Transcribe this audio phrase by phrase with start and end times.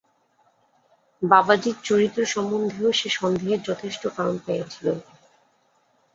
[1.21, 4.87] বাবাজীর চরিত্র সম্বন্ধেও সে সন্দেহের যথেষ্ট কারণ পাইয়াছিল।